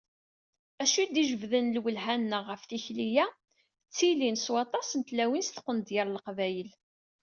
[0.83, 3.37] Acu i d-ijebbden lwelha-nneɣ ɣef tikli-a d
[3.95, 6.69] tilin swaṭas n tlawin s tqendyar n Leqbayel.